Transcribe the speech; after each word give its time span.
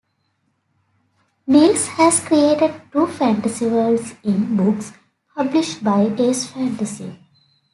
Niles 1.45 1.85
has 1.89 2.21
created 2.21 2.73
two 2.91 3.05
fantasy 3.05 3.67
worlds 3.67 4.15
in 4.23 4.57
books 4.57 4.93
published 5.37 5.83
by 5.83 6.11
Ace 6.17 6.47
Fantasy. 6.47 7.19